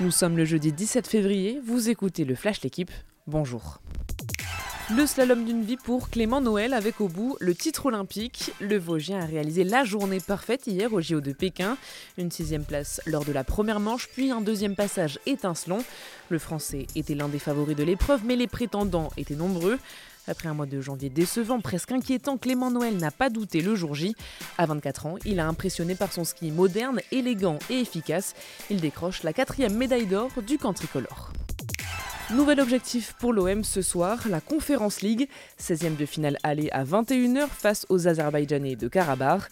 Nous 0.00 0.12
sommes 0.12 0.36
le 0.36 0.44
jeudi 0.44 0.70
17 0.70 1.08
février, 1.08 1.60
vous 1.66 1.88
écoutez 1.88 2.24
le 2.24 2.36
Flash 2.36 2.62
L'équipe, 2.62 2.92
bonjour. 3.26 3.80
Le 4.96 5.04
slalom 5.06 5.44
d'une 5.44 5.64
vie 5.64 5.76
pour 5.76 6.08
Clément 6.08 6.40
Noël 6.40 6.72
avec 6.72 7.00
au 7.00 7.08
bout 7.08 7.36
le 7.40 7.52
titre 7.52 7.86
olympique. 7.86 8.52
Le 8.60 8.78
Vosgien 8.78 9.18
a 9.18 9.26
réalisé 9.26 9.64
la 9.64 9.82
journée 9.82 10.20
parfaite 10.20 10.68
hier 10.68 10.92
au 10.92 11.00
JO 11.00 11.20
de 11.20 11.32
Pékin. 11.32 11.76
Une 12.16 12.30
sixième 12.30 12.64
place 12.64 13.00
lors 13.06 13.24
de 13.24 13.32
la 13.32 13.42
première 13.42 13.80
manche, 13.80 14.08
puis 14.08 14.30
un 14.30 14.40
deuxième 14.40 14.76
passage 14.76 15.18
étincelant. 15.26 15.82
Le 16.28 16.38
Français 16.38 16.86
était 16.94 17.16
l'un 17.16 17.28
des 17.28 17.40
favoris 17.40 17.76
de 17.76 17.82
l'épreuve, 17.82 18.20
mais 18.24 18.36
les 18.36 18.46
prétendants 18.46 19.10
étaient 19.16 19.34
nombreux. 19.34 19.80
Après 20.28 20.48
un 20.48 20.54
mois 20.54 20.66
de 20.66 20.80
janvier 20.80 21.08
décevant, 21.08 21.60
presque 21.60 21.90
inquiétant, 21.90 22.36
Clément 22.36 22.70
Noël 22.70 22.98
n'a 22.98 23.10
pas 23.10 23.30
douté 23.30 23.62
le 23.62 23.74
jour 23.74 23.94
J. 23.94 24.14
À 24.58 24.66
24 24.66 25.06
ans, 25.06 25.14
il 25.24 25.40
a 25.40 25.48
impressionné 25.48 25.94
par 25.94 26.12
son 26.12 26.24
ski 26.24 26.50
moderne, 26.50 27.00
élégant 27.10 27.58
et 27.70 27.80
efficace. 27.80 28.34
Il 28.68 28.80
décroche 28.80 29.22
la 29.22 29.32
quatrième 29.32 29.74
médaille 29.74 30.06
d'or 30.06 30.30
du 30.46 30.58
camp 30.58 30.74
tricolore. 30.74 31.32
Nouvel 32.34 32.60
objectif 32.60 33.14
pour 33.18 33.32
l'OM 33.32 33.64
ce 33.64 33.80
soir, 33.80 34.18
la 34.28 34.42
Conférence 34.42 35.00
League, 35.00 35.30
16e 35.58 35.96
de 35.96 36.04
finale 36.04 36.36
aller 36.42 36.68
à 36.72 36.84
21h 36.84 37.48
face 37.48 37.86
aux 37.88 38.06
Azerbaïdjanais 38.06 38.76
de 38.76 38.86
Karabakh. 38.86 39.44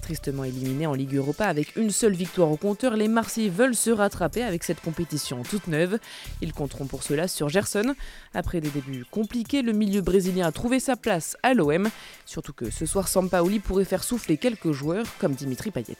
Tristement 0.00 0.44
éliminés 0.44 0.86
en 0.86 0.94
Ligue 0.94 1.14
Europa 1.14 1.44
avec 1.44 1.76
une 1.76 1.90
seule 1.90 2.14
victoire 2.14 2.50
au 2.50 2.56
compteur, 2.56 2.96
les 2.96 3.06
Marseillais 3.06 3.50
veulent 3.50 3.74
se 3.74 3.90
rattraper 3.90 4.42
avec 4.42 4.64
cette 4.64 4.80
compétition 4.80 5.42
toute 5.42 5.66
neuve. 5.66 5.98
Ils 6.40 6.54
compteront 6.54 6.86
pour 6.86 7.02
cela 7.02 7.28
sur 7.28 7.50
Gerson. 7.50 7.94
Après 8.32 8.62
des 8.62 8.70
débuts 8.70 9.04
compliqués, 9.10 9.60
le 9.60 9.72
milieu 9.72 10.00
brésilien 10.00 10.46
a 10.46 10.52
trouvé 10.52 10.80
sa 10.80 10.96
place 10.96 11.36
à 11.42 11.52
l'OM, 11.52 11.86
surtout 12.24 12.54
que 12.54 12.70
ce 12.70 12.86
soir 12.86 13.08
Sampaoli 13.08 13.58
pourrait 13.58 13.84
faire 13.84 14.02
souffler 14.02 14.38
quelques 14.38 14.72
joueurs 14.72 15.06
comme 15.18 15.34
Dimitri 15.34 15.70
Payet. 15.70 15.98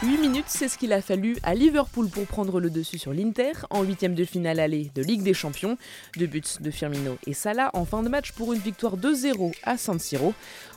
8 0.00 0.18
minutes, 0.18 0.44
c'est 0.46 0.68
ce 0.68 0.78
qu'il 0.78 0.92
a 0.92 1.02
fallu 1.02 1.36
à 1.42 1.56
Liverpool 1.56 2.08
pour 2.08 2.24
prendre 2.24 2.60
le 2.60 2.70
dessus 2.70 2.98
sur 2.98 3.12
l'Inter 3.12 3.50
en 3.70 3.82
huitième 3.82 4.14
de 4.14 4.24
finale 4.24 4.60
aller 4.60 4.92
de 4.94 5.02
Ligue 5.02 5.24
des 5.24 5.34
Champions. 5.34 5.76
Deux 6.16 6.28
buts 6.28 6.40
de 6.60 6.70
Firmino 6.70 7.18
et 7.26 7.34
Salah 7.34 7.70
en 7.72 7.84
fin 7.84 8.04
de 8.04 8.08
match 8.08 8.30
pour 8.30 8.52
une 8.52 8.60
victoire 8.60 8.96
2-0 8.96 9.52
à 9.64 9.76
San 9.76 9.98
Siro. 9.98 10.34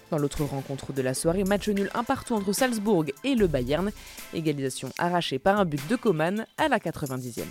Dans 0.10 0.18
l'autre 0.18 0.44
rencontre 0.44 0.92
de 0.92 1.04
la 1.04 1.14
soirée, 1.14 1.44
match 1.44 1.70
nul 1.70 1.92
un 1.94 2.04
partout 2.04 2.34
entre 2.34 2.52
Salzbourg 2.52 3.06
et 3.24 3.36
le 3.36 3.46
Bayern. 3.46 3.92
Égalisation 4.34 4.90
arrachée 4.98 5.38
par 5.38 5.60
un 5.60 5.66
but 5.66 5.88
de 5.88 5.96
Coman 5.98 6.48
à 6.58 6.68
la 6.68 6.80
90e. 6.80 7.44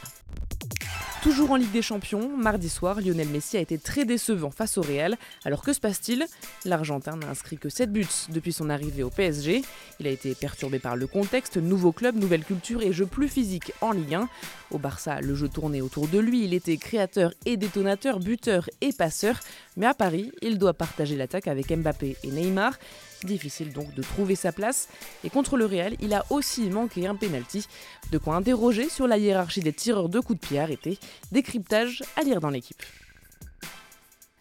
Toujours 1.22 1.50
en 1.50 1.56
Ligue 1.56 1.72
des 1.72 1.82
Champions, 1.82 2.30
mardi 2.34 2.70
soir, 2.70 3.02
Lionel 3.02 3.28
Messi 3.28 3.58
a 3.58 3.60
été 3.60 3.76
très 3.76 4.06
décevant 4.06 4.50
face 4.50 4.78
au 4.78 4.80
Real. 4.80 5.18
Alors 5.44 5.62
que 5.62 5.74
se 5.74 5.78
passe-t-il? 5.78 6.24
L'Argentin 6.64 7.16
n'a 7.16 7.28
inscrit 7.28 7.58
que 7.58 7.68
7 7.68 7.92
buts 7.92 8.06
depuis 8.30 8.54
son 8.54 8.70
arrivée 8.70 9.02
au 9.02 9.10
PSG. 9.10 9.60
Il 10.00 10.06
a 10.06 10.10
été 10.10 10.34
perturbé 10.34 10.78
par 10.78 10.96
le 10.96 11.06
contexte, 11.06 11.58
nouveau 11.58 11.92
club, 11.92 12.16
nouvelle 12.16 12.42
culture 12.42 12.80
et 12.80 12.94
jeu 12.94 13.04
plus 13.04 13.28
physique 13.28 13.72
en 13.82 13.92
Ligue 13.92 14.14
1. 14.14 14.28
Au 14.70 14.78
Barça, 14.78 15.20
le 15.20 15.34
jeu 15.34 15.48
tournait 15.48 15.82
autour 15.82 16.08
de 16.08 16.18
lui, 16.18 16.44
il 16.44 16.54
était 16.54 16.78
créateur 16.78 17.34
et 17.44 17.58
détonateur, 17.58 18.18
buteur 18.18 18.70
et 18.80 18.92
passeur. 18.94 19.40
Mais 19.77 19.86
à 19.86 19.94
Paris, 19.94 20.32
il 20.40 20.58
doit 20.58 20.74
partager 20.74 21.16
l'attaque 21.16 21.48
avec 21.48 21.70
Mbappé 21.70 22.16
et 22.22 22.30
Neymar. 22.30 22.78
Difficile 23.24 23.72
donc 23.72 23.92
de 23.94 24.02
trouver 24.02 24.34
sa 24.34 24.50
place. 24.50 24.88
Et 25.24 25.30
contre 25.30 25.58
le 25.58 25.66
Real, 25.66 25.94
il 26.00 26.14
a 26.14 26.24
aussi 26.30 26.70
manqué 26.70 27.06
un 27.06 27.14
penalty. 27.14 27.66
De 28.12 28.18
quoi 28.18 28.36
interroger 28.36 28.88
sur 28.88 29.06
la 29.06 29.18
hiérarchie 29.18 29.60
des 29.60 29.74
tireurs 29.74 30.08
de 30.08 30.20
coups 30.20 30.40
de 30.40 30.46
pied 30.46 30.58
arrêtés. 30.58 30.98
Décryptage 31.33 32.03
à 32.16 32.22
lire 32.22 32.41
dans 32.41 32.50
l'équipe. 32.50 32.83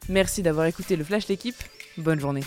Merci 0.08 0.42
d'avoir 0.42 0.66
écouté 0.66 0.96
le 0.96 1.04
Flash 1.04 1.28
l'équipe. 1.28 1.62
Bonne 1.98 2.20
journée. 2.20 2.44